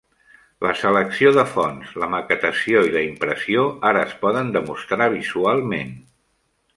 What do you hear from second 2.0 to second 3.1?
la maquetació i la